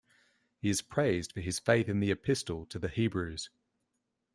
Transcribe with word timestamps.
He 0.57 0.67
is 0.67 0.81
praised 0.81 1.31
for 1.31 1.41
his 1.41 1.59
faith 1.59 1.87
in 1.87 1.99
the 1.99 2.09
Epistle 2.09 2.65
to 2.65 2.79
the 2.79 2.87
Hebrews. 2.87 3.51